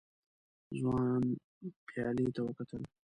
ځوان 0.77 1.23
پيالې 1.87 2.27
ته 2.35 2.41
وکتل. 2.45 2.81